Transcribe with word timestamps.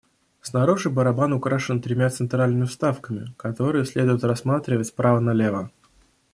Снаружи 0.47 0.89
барабан 0.95 1.31
украшен 1.31 1.79
тремя 1.79 2.09
центральными 2.09 2.65
вставками, 2.65 3.35
которые 3.37 3.85
следует 3.85 4.23
рассматривать 4.23 4.87
справа 4.87 5.19
налево. 5.19 5.69